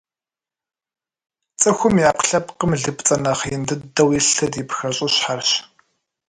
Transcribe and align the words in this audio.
Цӏыхум 1.59 1.95
и 2.01 2.03
ӏэпкълъэпкъым 2.05 2.71
лыпцӏэ 2.81 3.15
нэхъ 3.23 3.43
ин 3.53 3.61
дыдэу 3.67 4.09
илъыр 4.19 4.51
и 4.61 4.63
пхэщӏыщхьэрщ. 4.67 5.51